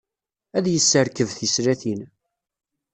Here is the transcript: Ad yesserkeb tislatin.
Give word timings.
Ad 0.57 0.65
yesserkeb 0.69 1.29
tislatin. 1.37 2.01